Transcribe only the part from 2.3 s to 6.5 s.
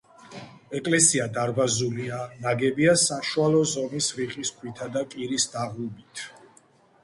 ნაგებია საშუალო ზომის რიყის ქვითა და კირის დაღუბით.